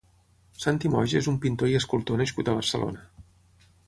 Santi 0.61 0.89
Moix 0.93 1.13
és 1.19 1.29
un 1.31 1.37
pintor 1.43 1.71
i 1.73 1.77
escultor 1.81 2.21
nascut 2.23 2.49
a 2.49 2.57
Barcelona. 2.61 3.05